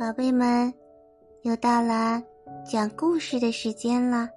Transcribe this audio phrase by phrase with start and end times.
[0.00, 0.72] 宝贝们，
[1.42, 2.22] 又到了
[2.64, 4.30] 讲故事的时间了。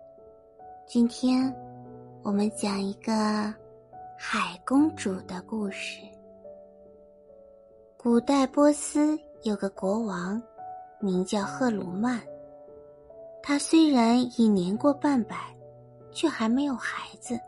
[0.85, 1.55] 今天
[2.21, 3.13] 我们讲一个
[4.17, 6.01] 海公主的故事。
[7.95, 10.43] 古代波斯有个国王，
[10.99, 12.21] 名叫赫鲁曼。
[13.41, 15.37] 他虽然已年过半百，
[16.11, 17.39] 却还没有孩子。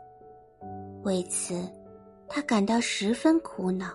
[1.02, 1.70] 为此，
[2.26, 3.88] 他感到十分苦恼。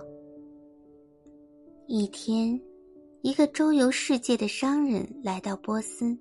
[1.87, 2.61] 一天，
[3.23, 6.17] 一个周游世界的商人来到波斯，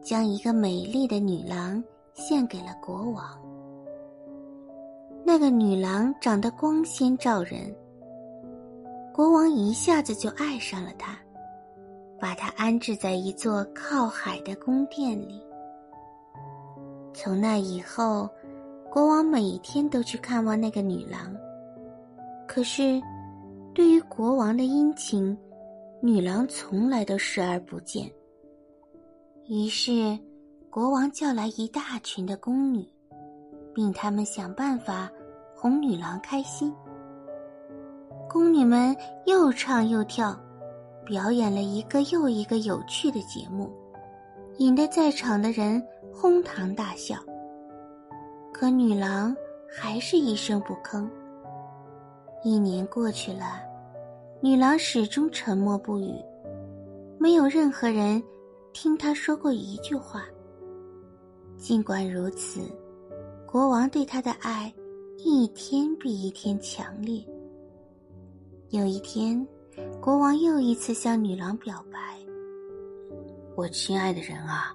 [0.00, 1.82] 将一个美丽的女郎
[2.14, 3.24] 献给了国王。
[5.24, 7.74] 那个女郎长得光鲜照人，
[9.12, 11.18] 国王一下子就爱上了她，
[12.20, 15.42] 把她安置在一座靠海的宫殿里。
[17.12, 18.28] 从那以后，
[18.88, 21.34] 国王每天都去看望那个女郎，
[22.46, 23.02] 可是。
[23.74, 25.34] 对于国王的殷勤，
[26.04, 28.10] 女郎从来都视而不见。
[29.46, 30.18] 于是，
[30.68, 32.84] 国王叫来一大群的宫女，
[33.72, 35.08] 并他们想办法
[35.54, 36.74] 哄女郎开心。
[38.28, 40.36] 宫女们又唱又跳，
[41.04, 43.70] 表演了一个又一个有趣的节目，
[44.58, 45.80] 引得在场的人
[46.12, 47.14] 哄堂大笑。
[48.52, 49.36] 可女郎
[49.72, 51.08] 还是一声不吭。
[52.42, 53.62] 一年过去了，
[54.44, 56.16] 女郎始终沉默不语，
[57.16, 58.20] 没有任何人
[58.72, 60.24] 听她说过一句话。
[61.56, 62.60] 尽管如此，
[63.46, 64.74] 国王对她的爱
[65.16, 67.24] 一天比一天强烈。
[68.70, 69.46] 有一天，
[70.00, 72.18] 国王又一次向女郎表白
[73.54, 74.74] ：“我亲爱的人啊，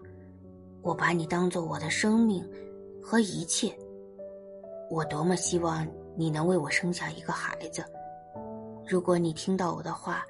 [0.81, 2.41] 我把你当做我的生命
[3.01, 3.77] 和一切，
[4.89, 5.85] 我多么希望……”
[6.19, 7.83] 你能为我生下一个孩子？
[8.87, 10.25] 如果你听到我的话，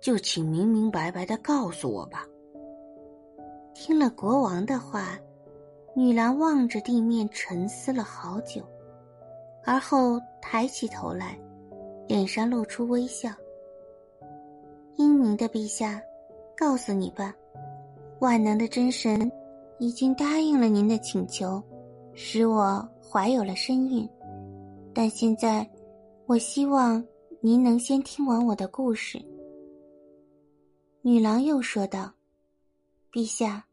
[0.00, 2.24] 就请明明白白的告诉我吧。
[3.74, 5.18] 听了国王的话，
[5.94, 8.62] 女郎望着地面沉思了好久，
[9.64, 11.36] 而后抬起头来，
[12.06, 13.28] 脸上露出微笑。
[14.96, 16.00] 英明的陛下，
[16.56, 17.34] 告诉你吧，
[18.20, 19.30] 万能的真神
[19.78, 21.60] 已经答应了您的请求，
[22.14, 24.08] 使我怀有了身孕。
[24.94, 25.68] 但现在，
[26.24, 27.04] 我希望
[27.46, 29.24] 您能先听完我的故事。”
[31.00, 32.12] 女郎又说道
[33.14, 33.64] ，“陛下，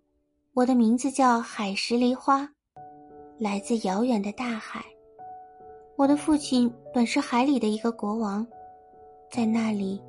[0.54, 2.48] 我的名字叫海石梨花，
[3.40, 4.86] 来自遥远的大海。
[5.96, 8.46] 我的父亲本是海里的一个国王，
[9.32, 10.00] 在那里，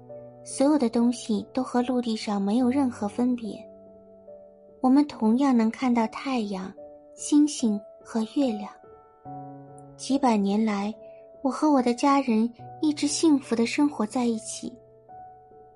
[0.45, 3.59] 所有的东西都和陆地上没有任何分别。
[4.83, 6.71] 我们同样能看到太阳、
[7.15, 8.71] 星星和月亮。
[9.97, 10.95] 几百年来。”
[11.45, 12.51] 我和我的家人
[12.81, 14.73] 一直幸福的生活在一起。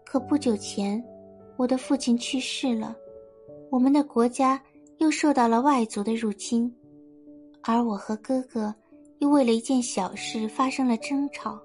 [0.02, 1.04] 可不久前，
[1.58, 2.96] 我的父亲去世了，
[3.70, 4.58] 我们的国家
[4.96, 6.74] 又受到了外族的入侵，
[7.62, 8.74] 而我和哥哥
[9.18, 11.60] 又为了一件小事发生了争吵。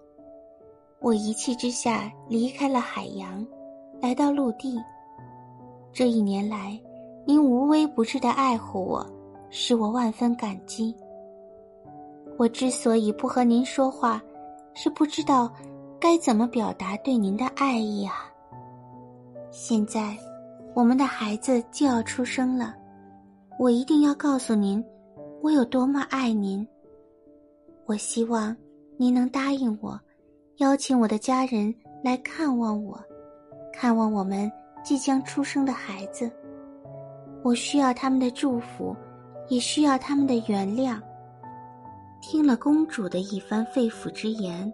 [1.00, 3.48] 我一气之下离开了海洋，
[4.02, 4.78] 来到陆地。
[5.94, 6.78] 这一年来，
[7.26, 9.10] 您无微不至的爱护我，
[9.50, 10.94] 使我万分感激。
[12.44, 14.22] 我之所以不和您说话，
[14.74, 15.50] 是不知道
[15.98, 18.30] 该怎么表达对您的爱意啊。
[19.50, 20.18] 现在，
[20.74, 22.76] 我们的孩子就要出生了，
[23.58, 24.84] 我一定要告诉您，
[25.42, 26.68] 我有多么爱您。
[27.86, 28.54] 我希望
[28.98, 29.98] 您能答应我，
[30.58, 31.74] 邀请我的家人
[32.04, 33.02] 来看望我，
[33.72, 34.52] 看望我们
[34.84, 36.30] 即将出生的孩子。
[37.42, 38.94] 我需要他们的祝福，
[39.48, 41.00] 也需要他们的原谅。
[42.26, 44.74] 听了公主的一番肺腑之言，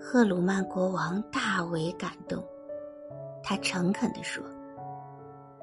[0.00, 2.42] 赫鲁曼国王大为感动。
[3.40, 4.42] 他诚恳地说：“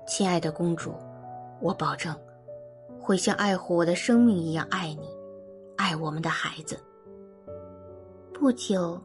[0.07, 0.93] 亲爱的公主，
[1.59, 2.15] 我保证
[3.01, 5.09] 会像爱护我的生命一样爱你，
[5.75, 6.79] 爱我们的孩子。”
[8.33, 8.97] 不久，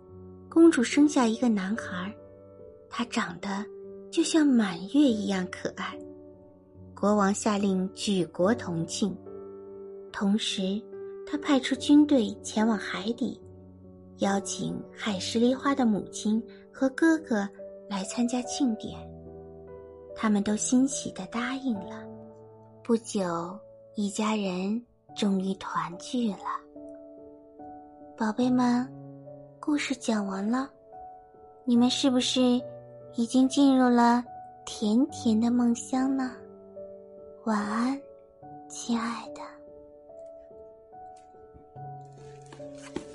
[0.49, 2.15] 公主生下一个男孩，
[2.89, 3.67] 他长得
[4.09, 5.99] 就像满月一样可爱。
[6.95, 9.15] 国王下令举国同庆，
[10.13, 10.81] 同时。
[11.27, 13.41] 他派出军队前往海底，
[14.19, 16.43] 邀请海石梨花的母亲
[16.73, 17.49] 和哥哥
[17.89, 18.99] 来参加庆典。
[20.15, 22.05] 他们都欣喜的答应了。
[22.83, 23.59] 不久，
[23.97, 24.81] 一家人
[25.17, 26.39] 终于团聚了。
[28.17, 28.87] 宝贝们，
[29.59, 30.71] 故事讲完了，
[31.65, 32.41] 你们是不是
[33.17, 34.23] 已经进入了
[34.65, 36.31] 甜甜的梦乡呢？
[37.45, 38.01] 晚安，
[38.69, 39.41] 亲爱的。